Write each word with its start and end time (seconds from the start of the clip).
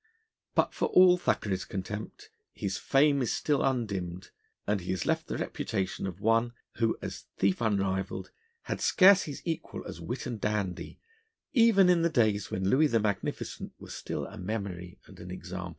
But 0.55 0.73
for 0.73 0.87
all 0.87 1.15
Thackeray's 1.19 1.63
contempt 1.63 2.31
his 2.53 2.79
fame 2.79 3.21
is 3.21 3.31
still 3.31 3.61
undimmed, 3.61 4.31
and 4.65 4.81
he 4.81 4.89
has 4.89 5.05
left 5.05 5.27
the 5.27 5.37
reputation 5.37 6.07
of 6.07 6.19
one 6.19 6.53
who, 6.77 6.97
as 7.03 7.25
thief 7.37 7.61
unrivalled, 7.61 8.31
had 8.63 8.81
scarce 8.81 9.25
his 9.25 9.43
equal 9.45 9.85
as 9.85 10.01
wit 10.01 10.25
and 10.25 10.41
dandy 10.41 10.99
even 11.53 11.87
in 11.87 12.01
the 12.01 12.09
days 12.09 12.49
when 12.49 12.67
Louis 12.67 12.87
the 12.87 12.99
Magnificent 12.99 13.73
was 13.77 13.93
still 13.93 14.25
a 14.25 14.39
memory 14.39 14.97
and 15.05 15.19
an 15.19 15.29
example. 15.29 15.69